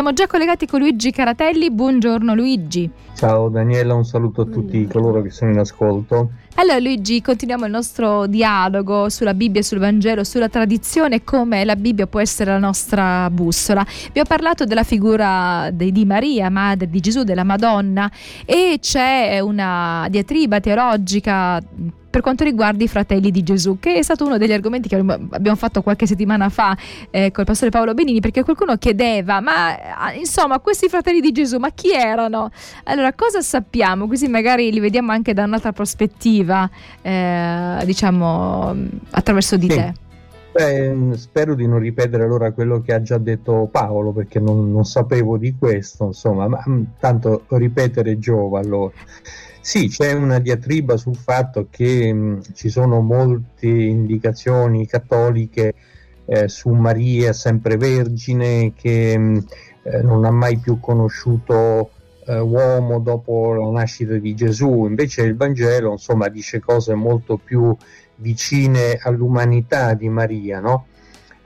[0.00, 1.70] Siamo già collegati con Luigi Caratelli.
[1.70, 2.88] Buongiorno Luigi.
[3.14, 6.30] Ciao Daniela, un saluto a tutti coloro che sono in ascolto.
[6.54, 11.76] Allora Luigi, continuiamo il nostro dialogo sulla Bibbia, sul Vangelo, sulla tradizione e come la
[11.76, 13.84] Bibbia può essere la nostra bussola.
[14.10, 18.10] Vi ho parlato della figura di Maria, madre di Gesù, della Madonna
[18.46, 21.60] e c'è una diatriba teologica
[22.10, 25.56] per quanto riguarda i fratelli di Gesù, che è stato uno degli argomenti che abbiamo
[25.56, 26.76] fatto qualche settimana fa
[27.10, 31.58] eh, col pastore Paolo Benini, perché qualcuno chiedeva, ma ah, insomma, questi fratelli di Gesù,
[31.58, 32.50] ma chi erano?
[32.84, 34.08] Allora, cosa sappiamo?
[34.08, 36.68] Così magari li vediamo anche da un'altra prospettiva,
[37.00, 38.74] eh, diciamo,
[39.10, 39.76] attraverso di sì.
[39.76, 39.94] te.
[40.52, 44.84] Beh, spero di non ripetere allora quello che ha già detto Paolo perché non, non
[44.84, 48.92] sapevo di questo, insomma, ma mm, tanto ripetere giova allora.
[49.62, 55.74] Sì, c'è una diatriba sul fatto che mh, ci sono molte indicazioni cattoliche
[56.24, 59.44] eh, su Maria sempre vergine, che mh,
[59.82, 61.90] eh, non ha mai più conosciuto
[62.26, 67.76] eh, uomo dopo la nascita di Gesù, invece il Vangelo insomma, dice cose molto più
[68.16, 70.60] vicine all'umanità di Maria.
[70.60, 70.86] No?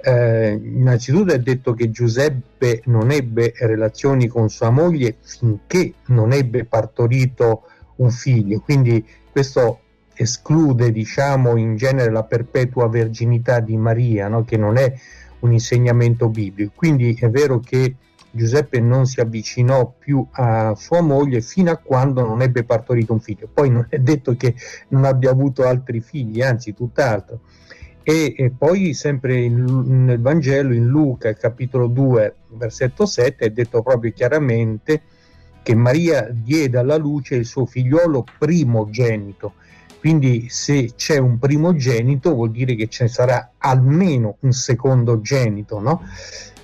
[0.00, 6.64] Eh, innanzitutto è detto che Giuseppe non ebbe relazioni con sua moglie finché non ebbe
[6.64, 7.62] partorito
[7.96, 9.80] un figlio, quindi questo
[10.14, 14.44] esclude diciamo in genere la perpetua verginità di Maria, no?
[14.44, 14.92] che non è
[15.40, 16.72] un insegnamento biblico.
[16.74, 17.96] Quindi è vero che
[18.30, 23.20] Giuseppe non si avvicinò più a sua moglie fino a quando non ebbe partorito un
[23.20, 23.48] figlio.
[23.52, 24.54] Poi non è detto che
[24.88, 27.40] non abbia avuto altri figli, anzi tutt'altro.
[28.02, 33.82] E, e poi sempre in, nel Vangelo, in Luca, capitolo 2, versetto 7, è detto
[33.82, 35.02] proprio chiaramente
[35.64, 39.54] che Maria diede alla luce il suo figliolo primogenito.
[39.98, 46.02] Quindi se c'è un primogenito vuol dire che ce ne sarà almeno un secondogenito, no?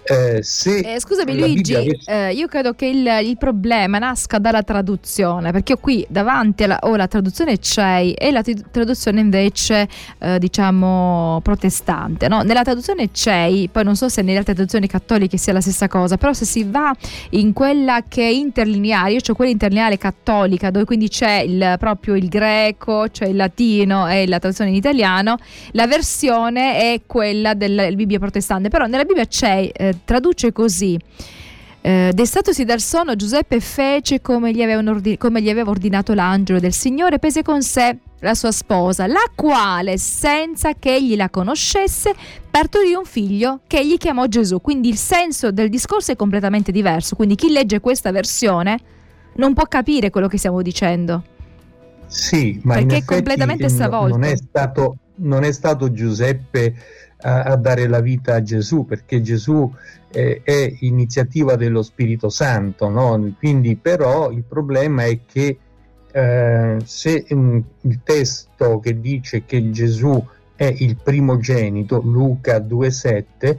[0.03, 2.11] Eh, eh, scusami Luigi, avesse...
[2.11, 6.79] eh, io credo che il, il, problema nasca dalla traduzione, perché io qui davanti alla,
[6.83, 9.89] ho la traduzione CEI e la t- traduzione invece
[10.19, 12.29] eh, diciamo protestante.
[12.29, 12.43] No?
[12.43, 16.17] Nella traduzione CEI, poi non so se nelle altre traduzioni cattoliche sia la stessa cosa,
[16.17, 16.93] però se si va
[17.31, 22.17] in quella che è interlineare, io ho quella interlineare cattolica dove quindi c'è il, proprio
[22.17, 25.37] il greco, c'è il latino e la traduzione in italiano,
[25.73, 30.99] la versione è quella della Bibbia protestante, però nella Bibbia CEI eh, traduce così.
[31.83, 36.75] Eh, destatosi dal sonno, Giuseppe fece come gli, ordin- come gli, aveva ordinato l'angelo del
[36.75, 42.13] Signore, prese con sé la sua sposa, la quale, senza che egli la conoscesse,
[42.51, 44.61] partorì un figlio che egli chiamò Gesù.
[44.61, 47.17] Quindi il senso del discorso è completamente diverso.
[47.17, 48.79] Quindi chi legge questa versione
[49.37, 51.25] non può capire quello che stiamo dicendo.
[52.07, 54.17] Sì, ma perché è completamente stravolto.
[54.17, 56.75] Non è stato, non è stato Giuseppe
[57.23, 59.73] a, a dare la vita a Gesù, perché Gesù
[60.11, 63.35] eh, è iniziativa dello Spirito Santo, no?
[63.39, 65.59] quindi però il problema è che
[66.13, 70.23] eh, se um, il testo che dice che Gesù
[70.57, 73.57] è il primogenito, Luca 2,7,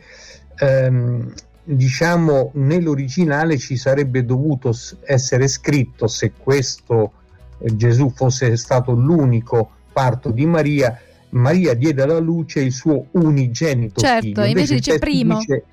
[0.58, 1.34] ehm,
[1.64, 4.74] diciamo nell'originale ci sarebbe dovuto
[5.06, 7.14] essere scritto se questo
[7.60, 11.00] eh, Gesù fosse stato l'unico parto di Maria
[11.32, 14.46] Maria diede alla luce il suo unigenito certo, figlio.
[14.46, 15.38] invece, invece dice primo.
[15.38, 15.64] Dice,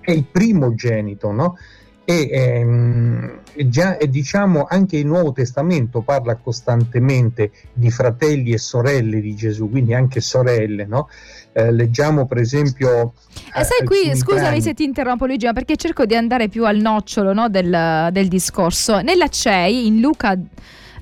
[0.00, 1.56] è il primogenito, no?
[2.04, 9.20] E, ehm, già, e diciamo anche il Nuovo Testamento parla costantemente di fratelli e sorelle
[9.20, 11.08] di Gesù, quindi anche sorelle, no?
[11.52, 13.12] Eh, leggiamo per esempio...
[13.54, 14.62] Eh, sai qui, scusami brani.
[14.62, 18.26] se ti interrompo Luigi, ma perché cerco di andare più al nocciolo no, del, del
[18.26, 19.00] discorso.
[19.02, 20.36] Nella CEI, in Luca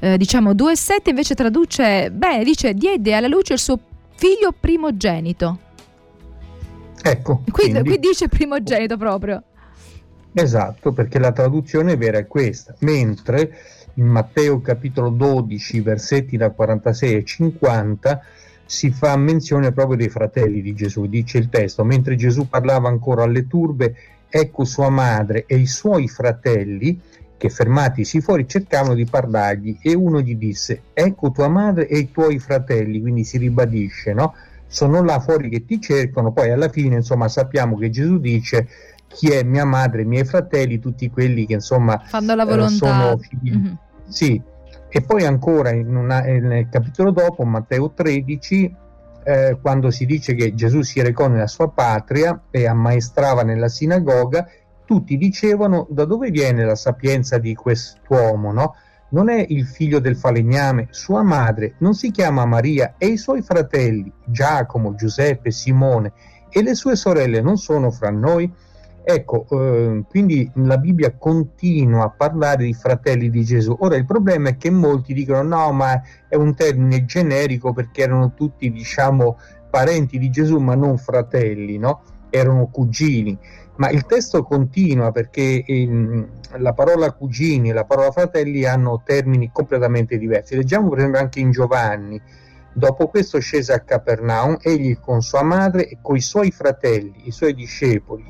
[0.00, 3.78] eh, diciamo 2,7 invece traduce, beh, dice diede alla luce il suo
[4.14, 5.59] figlio primogenito.
[7.03, 7.42] Ecco.
[7.44, 9.42] Qui, quindi, qui dice primogenito proprio.
[10.32, 13.56] Esatto, perché la traduzione vera è questa, mentre
[13.94, 18.22] in Matteo capitolo 12, versetti da 46 a 50,
[18.65, 21.06] si fa menzione proprio dei fratelli di Gesù.
[21.06, 23.94] Dice il testo, mentre Gesù parlava ancora alle turbe,
[24.28, 27.01] ecco sua madre e i suoi fratelli
[27.39, 32.11] che fermatisi fuori cercavano di parlargli e uno gli disse ecco tua madre e i
[32.11, 34.35] tuoi fratelli, quindi si ribadisce, no?
[34.67, 38.69] Sono là fuori che ti cercano, poi alla fine insomma sappiamo che Gesù dice
[39.07, 42.73] chi è mia madre, i miei fratelli, tutti quelli che insomma fanno la volontà.
[42.73, 43.57] Eh, sono figli.
[43.57, 43.73] Mm-hmm.
[44.07, 44.43] Sì,
[44.91, 48.75] e poi ancora in una, nel capitolo dopo, Matteo 13,
[49.25, 54.49] eh, quando si dice che Gesù si recò nella sua patria e ammaestrava nella sinagoga,
[54.89, 58.75] tutti dicevano da dove viene la sapienza di quest'uomo, no?
[59.11, 63.43] Non è il figlio del falegname, sua madre non si chiama Maria e i suoi
[63.43, 66.13] fratelli Giacomo, Giuseppe, Simone
[66.49, 68.51] e le sue sorelle non sono fra noi?
[69.05, 73.77] Ecco, eh, quindi la Bibbia continua a parlare di fratelli di Gesù.
[73.81, 78.33] Ora il problema è che molti dicono no, ma è un termine generico perché erano
[78.33, 79.39] tutti, diciamo,
[79.69, 82.03] parenti di Gesù, ma non fratelli, no?
[82.30, 83.36] Erano cugini.
[83.77, 89.51] Ma il testo continua perché ehm, la parola cugini e la parola fratelli hanno termini
[89.53, 90.57] completamente diversi.
[90.57, 92.21] Leggiamo per esempio anche in Giovanni.
[92.72, 97.33] Dopo questo scese a Capernaum, egli con sua madre e con i suoi fratelli, i
[97.33, 98.25] suoi discepoli,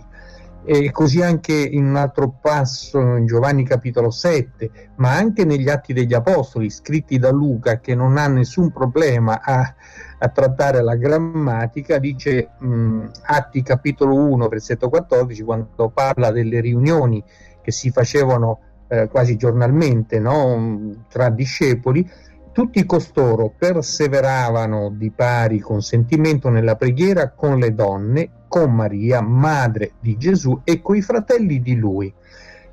[0.71, 5.95] e così anche in un altro passo in Giovanni capitolo 7, ma anche negli Atti
[5.95, 9.75] degli Apostoli scritti da Luca che non ha nessun problema a,
[10.19, 17.25] a trattare la grammatica, dice mh, Atti capitolo 1 versetto 14 quando parla delle riunioni
[17.63, 21.07] che si facevano eh, quasi giornalmente no?
[21.09, 22.07] tra discepoli,
[22.59, 30.17] tutti costoro perseveravano di pari consentimento nella preghiera con le donne, con Maria, madre di
[30.17, 32.13] Gesù, e coi fratelli di lui.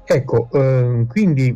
[0.03, 1.55] Ecco, eh, quindi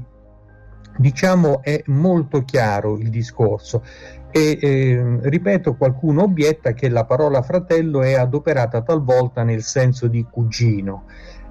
[0.95, 3.83] diciamo è molto chiaro il discorso
[4.29, 10.23] e eh, ripeto qualcuno obietta che la parola fratello è adoperata talvolta nel senso di
[10.29, 11.05] cugino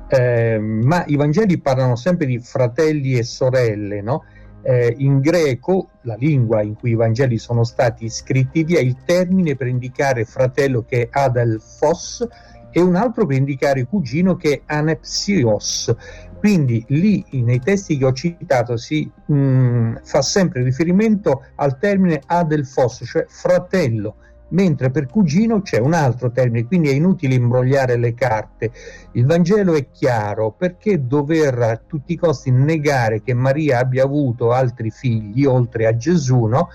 [0.09, 4.25] eh, ma i Vangeli parlano sempre di fratelli e sorelle no?
[4.69, 8.99] Eh, in greco, la lingua in cui i Vangeli sono stati scritti, vi è il
[9.03, 12.29] termine per indicare fratello che è adelphos
[12.70, 15.94] e un altro per indicare cugino che è anepsios.
[16.38, 22.20] Quindi lì nei testi che ho citato si mh, mm, fa sempre riferimento al termine
[22.26, 24.17] adelphos, cioè fratello
[24.50, 28.71] mentre per cugino c'è un altro termine, quindi è inutile imbrogliare le carte.
[29.12, 34.53] Il Vangelo è chiaro perché dover a tutti i costi negare che Maria abbia avuto
[34.53, 36.69] altri figli oltre a Gesù, no?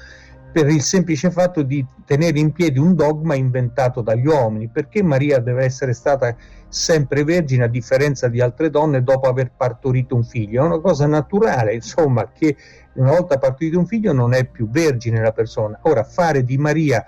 [0.54, 5.40] per il semplice fatto di tenere in piedi un dogma inventato dagli uomini, perché Maria
[5.40, 6.36] deve essere stata
[6.69, 11.08] sempre vergine a differenza di altre donne dopo aver partorito un figlio, è una cosa
[11.08, 12.56] naturale, insomma, che
[12.94, 15.80] una volta partorito un figlio non è più vergine la persona.
[15.84, 17.04] Ora, fare di Maria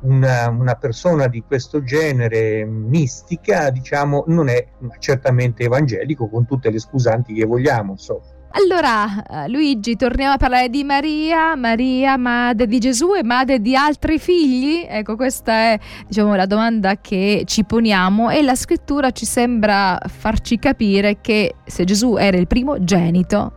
[0.00, 4.66] una, una, persona di questo genere mistica, diciamo, non è
[4.98, 8.34] certamente evangelico, con tutte le scusanti che vogliamo, insomma.
[8.58, 13.76] Allora, eh, Luigi, torniamo a parlare di Maria, Maria, madre di Gesù e madre di
[13.76, 14.86] altri figli?
[14.88, 20.58] Ecco, questa è diciamo, la domanda che ci poniamo e la scrittura ci sembra farci
[20.58, 23.52] capire che se Gesù era il primogenito,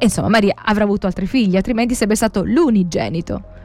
[0.00, 3.58] insomma, Maria avrà avuto altri figli, altrimenti sarebbe stato l'unigenito.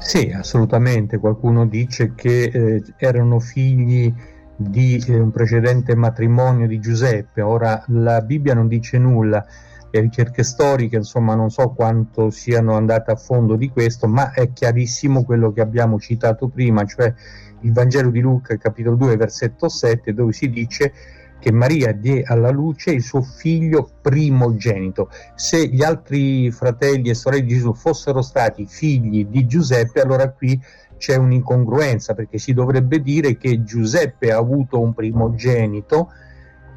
[0.00, 1.18] Sì, assolutamente.
[1.18, 4.12] Qualcuno dice che eh, erano figli
[4.56, 7.42] di eh, un precedente matrimonio di Giuseppe.
[7.42, 9.44] Ora la Bibbia non dice nulla.
[9.90, 14.52] Le ricerche storiche, insomma, non so quanto siano andate a fondo di questo, ma è
[14.52, 17.12] chiarissimo quello che abbiamo citato prima, cioè
[17.60, 20.92] il Vangelo di Luca, capitolo 2, versetto 7, dove si dice
[21.40, 25.10] che Maria diede alla luce il suo figlio primogenito.
[25.34, 30.60] Se gli altri fratelli e sorelle di Gesù fossero stati figli di Giuseppe, allora qui
[30.98, 36.10] c'è un'incongruenza perché si dovrebbe dire che Giuseppe ha avuto un primogenito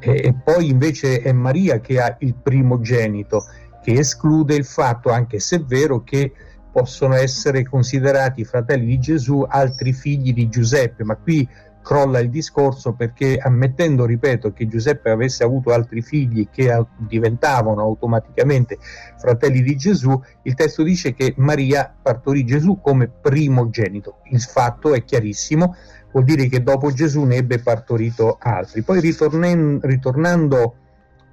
[0.00, 3.44] e, e poi invece è Maria che ha il primogenito,
[3.82, 6.32] che esclude il fatto, anche se è vero, che
[6.72, 11.48] possono essere considerati fratelli di Gesù altri figli di Giuseppe, ma qui
[11.84, 18.78] crolla il discorso perché ammettendo, ripeto, che Giuseppe avesse avuto altri figli che diventavano automaticamente
[19.18, 24.20] fratelli di Gesù, il testo dice che Maria partorì Gesù come primogenito.
[24.30, 25.76] Il fatto è chiarissimo,
[26.10, 28.82] vuol dire che dopo Gesù ne ebbe partorito altri.
[28.82, 30.76] Poi ritornando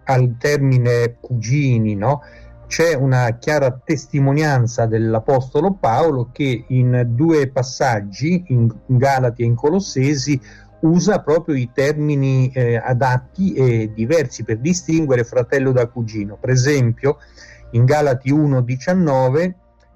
[0.04, 2.22] al termine cugini, no?
[2.72, 10.40] C'è una chiara testimonianza dell'Apostolo Paolo che in due passaggi, in Galati e in Colossesi,
[10.80, 16.38] usa proprio i termini eh, adatti e diversi per distinguere fratello da cugino.
[16.40, 17.18] Per esempio,
[17.72, 19.54] in Galati 1,19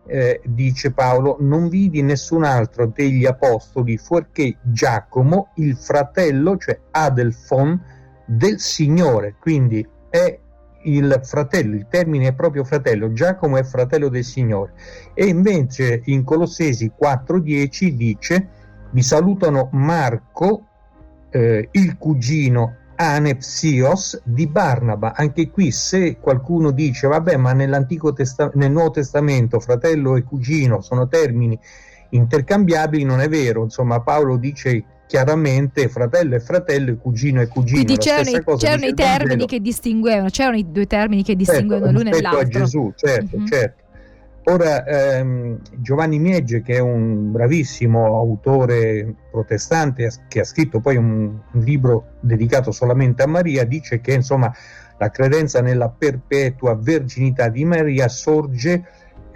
[0.08, 7.82] eh, dice Paolo: Non vidi nessun altro degli apostoli fuorché Giacomo, il fratello, cioè Adelfon,
[8.26, 9.36] del Signore.
[9.40, 10.40] Quindi è
[10.86, 14.74] il fratello, il termine è proprio fratello, Giacomo è fratello del Signore.
[15.14, 18.48] E invece in Colossesi 4:10 dice:
[18.92, 20.68] Vi salutano Marco,
[21.30, 25.14] eh, il cugino Anepsios di Barnaba.
[25.16, 30.82] Anche qui, se qualcuno dice, vabbè, ma nell'Antico Testa- nel Nuovo Testamento fratello e cugino
[30.82, 31.60] sono termini
[32.10, 33.64] intercambiabili, non è vero.
[33.64, 37.84] Insomma, Paolo dice chiaramente fratello e fratello e cugino e cugino.
[37.84, 42.04] Quindi c'erano, i, c'erano i termini che distinguevano, c'erano i due termini che distinguevano certo,
[42.04, 42.42] l'uno e l'altro.
[42.42, 43.46] a Gesù, certo, mm-hmm.
[43.46, 43.84] certo.
[44.48, 51.40] Ora, ehm, Giovanni Miegge, che è un bravissimo autore protestante, che ha scritto poi un,
[51.52, 54.54] un libro dedicato solamente a Maria, dice che insomma
[54.98, 58.86] la credenza nella perpetua verginità di Maria sorge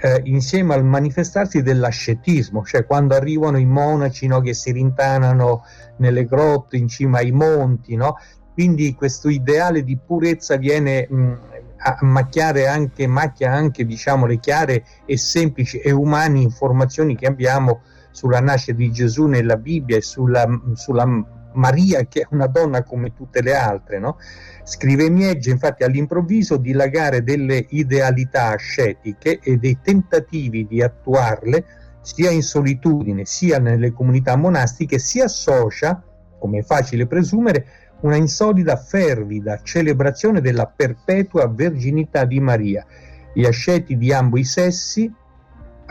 [0.01, 5.63] eh, insieme al manifestarsi dell'ascetismo, cioè quando arrivano i monaci no, che si rintanano
[5.97, 8.15] nelle grotte in cima ai monti, no?
[8.53, 11.33] quindi questo ideale di purezza viene mh,
[11.77, 17.81] a macchiare anche, macchia anche diciamo, le chiare e semplici e umane informazioni che abbiamo
[18.11, 21.05] sulla nascita di Gesù nella Bibbia e sulla, sulla
[21.53, 23.99] Maria che è una donna come tutte le altre.
[23.99, 24.17] No?
[24.63, 31.65] Scrive Miegge infatti all'improvviso dilagare delle idealità ascetiche e dei tentativi di attuarle
[32.01, 36.01] sia in solitudine sia nelle comunità monastiche si associa,
[36.39, 37.65] come è facile presumere,
[38.01, 42.85] una insolita fervida celebrazione della perpetua verginità di Maria.
[43.33, 45.13] Gli asceti di ambo i sessi,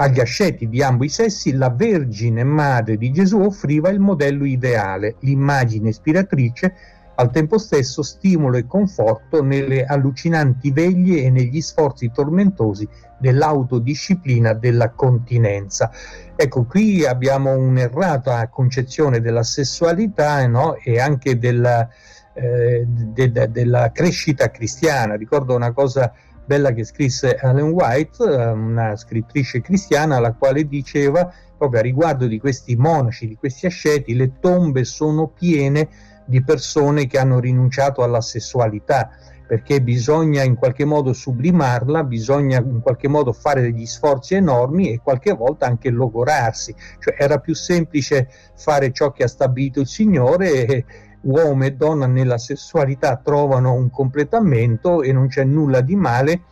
[0.00, 5.17] agli asceti di ambo i sessi la Vergine Madre di Gesù offriva il modello ideale,
[5.21, 6.75] l'immagine ispiratrice,
[7.17, 12.88] al tempo stesso stimolo e conforto nelle allucinanti veglie e negli sforzi tormentosi
[13.19, 15.90] dell'autodisciplina della continenza.
[16.37, 20.76] Ecco, qui abbiamo un'errata concezione della sessualità no?
[20.76, 21.88] e anche della,
[22.35, 25.17] eh, de, de, della crescita cristiana.
[25.17, 26.12] Ricordo una cosa
[26.49, 32.40] bella che scrisse Ellen White, una scrittrice cristiana, la quale diceva proprio a riguardo di
[32.40, 35.88] questi monaci, di questi asceti, le tombe sono piene
[36.25, 39.11] di persone che hanno rinunciato alla sessualità
[39.47, 45.00] perché bisogna in qualche modo sublimarla, bisogna in qualche modo fare degli sforzi enormi e
[45.02, 50.67] qualche volta anche logorarsi, cioè era più semplice fare ciò che ha stabilito il Signore
[50.67, 50.85] e
[51.29, 56.43] uomo e donna nella sessualità trovano un completamento e non c'è nulla di male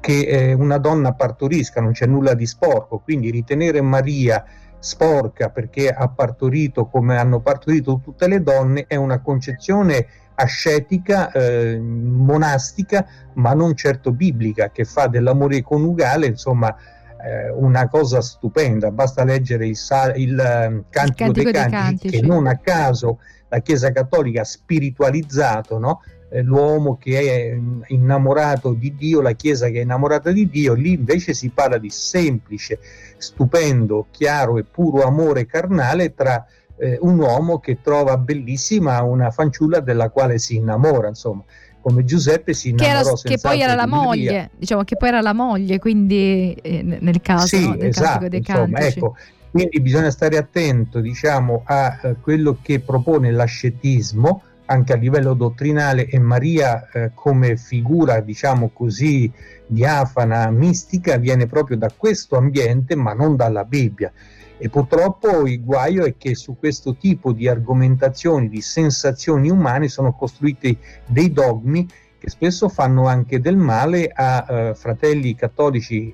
[0.00, 4.44] che eh, una donna partorisca, non c'è nulla di sporco, quindi ritenere Maria
[4.78, 11.78] sporca perché ha partorito come hanno partorito tutte le donne è una concezione ascetica, eh,
[11.80, 16.74] monastica, ma non certo biblica, che fa dell'amore coniugale, insomma,
[17.20, 18.92] eh, una cosa stupenda.
[18.92, 19.76] Basta leggere il,
[20.14, 23.90] il, ehm, Cantico, il Cantico dei, dei Cantici, Cantici, che non a caso la Chiesa
[23.92, 26.00] Cattolica ha spiritualizzato, no?
[26.30, 27.58] eh, l'uomo che è
[27.92, 31.90] innamorato di Dio, la Chiesa che è innamorata di Dio, lì invece si parla di
[31.90, 32.78] semplice,
[33.16, 36.44] stupendo, chiaro e puro amore carnale tra
[36.76, 41.42] eh, un uomo che trova bellissima una fanciulla della quale si innamora, insomma.
[41.80, 45.22] Come Giuseppe si innamorò che, era, che poi era la moglie, diciamo che poi era
[45.22, 49.16] la moglie, quindi eh, nel caso sì, no, del esatto, dei insomma, ecco,
[49.50, 56.06] quindi bisogna stare attento, diciamo, a eh, quello che propone l'ascetismo anche a livello dottrinale
[56.06, 59.30] e Maria eh, come figura, diciamo così,
[59.66, 64.12] diafana, mistica, viene proprio da questo ambiente, ma non dalla Bibbia.
[64.58, 70.12] E purtroppo il guaio è che su questo tipo di argomentazioni, di sensazioni umane, sono
[70.12, 70.76] costruiti
[71.06, 71.88] dei dogmi
[72.18, 76.12] che spesso fanno anche del male a eh, fratelli cattolici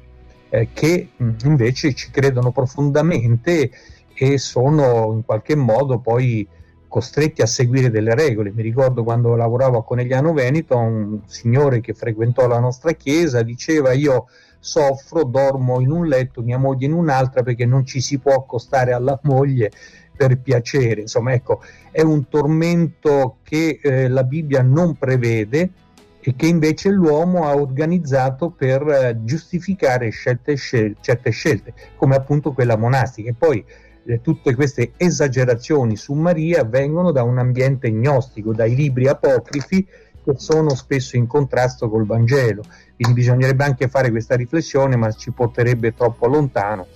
[0.49, 3.71] eh, che mh, invece ci credono profondamente
[4.15, 6.47] e sono in qualche modo poi
[6.89, 8.53] costretti a seguire delle regole.
[8.53, 13.93] Mi ricordo quando lavoravo a Conegliano Veneto, un signore che frequentò la nostra chiesa diceva
[13.93, 14.27] io
[14.61, 18.93] soffro, dormo in un letto, mia moglie in un'altra perché non ci si può accostare
[18.93, 19.73] alla moglie
[20.17, 21.01] per piacere.
[21.01, 21.61] Insomma, ecco,
[21.91, 25.71] è un tormento che eh, la Bibbia non prevede
[26.26, 32.52] e che invece l'uomo ha organizzato per eh, giustificare scelte, scel- certe scelte, come appunto
[32.52, 33.28] quella monastica.
[33.28, 33.62] E poi
[34.07, 39.87] eh, tutte queste esagerazioni su Maria vengono da un ambiente gnostico, dai libri apocrifi
[40.25, 42.62] che sono spesso in contrasto col Vangelo.
[42.97, 46.87] Quindi bisognerebbe anche fare questa riflessione, ma ci porterebbe troppo lontano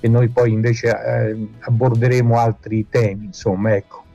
[0.00, 4.06] e noi poi invece eh, aborderemo altri temi, insomma, ecco.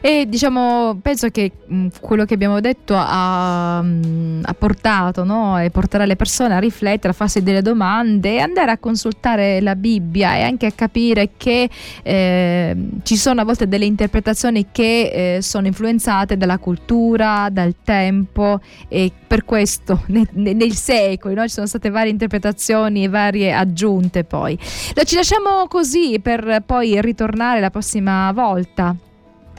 [0.00, 5.58] E diciamo, penso che mh, quello che abbiamo detto ha, mh, ha portato no?
[5.60, 10.36] e porterà le persone a riflettere, a farsi delle domande andare a consultare la Bibbia
[10.36, 11.68] e anche a capire che
[12.02, 18.60] eh, ci sono a volte delle interpretazioni che eh, sono influenzate dalla cultura, dal tempo
[18.88, 21.42] e per questo ne, ne, nei secoli no?
[21.42, 24.58] ci sono state varie interpretazioni e varie aggiunte poi.
[24.60, 28.96] Ci lasciamo così per poi ritornare la prossima volta.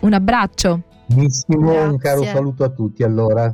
[0.01, 0.81] Un abbraccio.
[1.05, 3.53] Benissimo, un caro saluto a tutti allora.